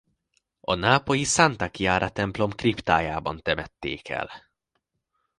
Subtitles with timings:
[0.61, 4.29] A nápolyi Santa Chiara templom kriptájában temették el.